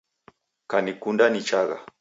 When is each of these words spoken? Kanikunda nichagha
Kanikunda 0.69 1.29
nichagha 1.29 1.77